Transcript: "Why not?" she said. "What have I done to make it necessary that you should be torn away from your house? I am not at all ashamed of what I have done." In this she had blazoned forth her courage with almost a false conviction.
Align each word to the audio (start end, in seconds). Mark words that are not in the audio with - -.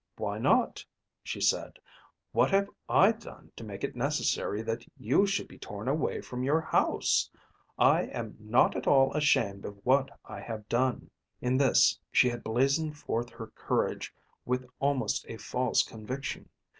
"Why 0.17 0.39
not?" 0.39 0.83
she 1.21 1.39
said. 1.39 1.77
"What 2.31 2.49
have 2.49 2.71
I 2.89 3.11
done 3.11 3.51
to 3.55 3.63
make 3.63 3.83
it 3.83 3.95
necessary 3.95 4.63
that 4.63 4.83
you 4.97 5.27
should 5.27 5.47
be 5.47 5.59
torn 5.59 5.87
away 5.87 6.21
from 6.21 6.41
your 6.43 6.59
house? 6.59 7.29
I 7.77 8.05
am 8.05 8.35
not 8.39 8.75
at 8.75 8.87
all 8.87 9.13
ashamed 9.13 9.63
of 9.63 9.77
what 9.85 10.09
I 10.25 10.39
have 10.41 10.67
done." 10.67 11.11
In 11.39 11.55
this 11.57 11.99
she 12.11 12.29
had 12.29 12.43
blazoned 12.43 12.97
forth 12.97 13.29
her 13.29 13.51
courage 13.53 14.11
with 14.43 14.65
almost 14.79 15.23
a 15.29 15.37
false 15.37 15.83
conviction. 15.83 16.49